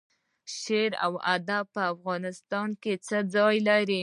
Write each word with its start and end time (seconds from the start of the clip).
شعر 0.59 0.91
او 1.05 1.13
ادب 1.35 1.65
په 1.75 1.81
افغانستان 1.93 2.69
کې 2.81 2.93
څه 3.07 3.17
ځای 3.33 3.55
لري؟ 3.69 3.99